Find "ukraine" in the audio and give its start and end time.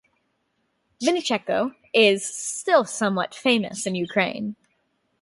3.93-4.55